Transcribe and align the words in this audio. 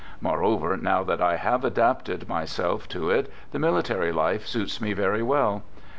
Moreover, 0.19 0.77
now 0.77 1.03
that 1.03 1.21
I 1.21 1.35
have 1.35 1.63
adapted 1.63 2.27
my 2.27 2.43
self 2.43 2.87
to 2.87 3.11
it, 3.11 3.31
the 3.51 3.59
military 3.59 4.11
life 4.11 4.47
suits 4.47 4.81
me 4.81 4.93
very 4.93 5.21
well. 5.21 5.61